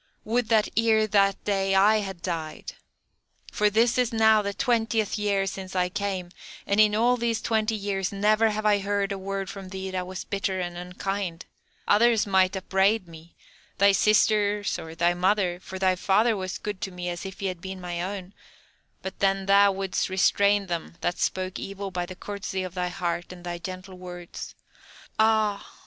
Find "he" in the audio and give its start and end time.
17.39-17.45